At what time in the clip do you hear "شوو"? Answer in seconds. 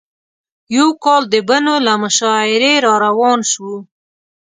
3.51-3.75